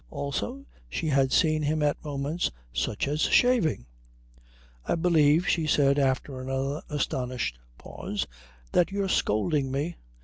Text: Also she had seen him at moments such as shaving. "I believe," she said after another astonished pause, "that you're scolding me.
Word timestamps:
Also 0.09 0.65
she 0.89 1.09
had 1.09 1.31
seen 1.31 1.61
him 1.61 1.83
at 1.83 2.03
moments 2.03 2.49
such 2.73 3.07
as 3.07 3.21
shaving. 3.21 3.85
"I 4.83 4.95
believe," 4.95 5.47
she 5.47 5.67
said 5.67 5.99
after 5.99 6.41
another 6.41 6.81
astonished 6.89 7.59
pause, 7.77 8.25
"that 8.71 8.91
you're 8.91 9.07
scolding 9.07 9.69
me. 9.71 9.97